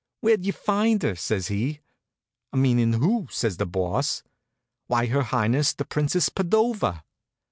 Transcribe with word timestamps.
"Where'd 0.21 0.45
you 0.47 0.51
find 0.51 1.03
her?" 1.03 1.15
says 1.15 1.49
he. 1.49 1.79
"Meanin' 2.51 2.93
who?" 2.93 3.27
says 3.29 3.57
the 3.57 3.67
Boss. 3.67 4.23
"Why, 4.87 5.05
her 5.05 5.21
highness 5.21 5.73
the 5.73 5.85
Princess 5.85 6.27
Padova." 6.29 7.03